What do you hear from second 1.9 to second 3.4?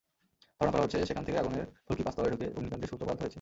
পাঁচতলায় ঢুকে অগ্নিকাণ্ডের সূত্রপাত হয়েছে।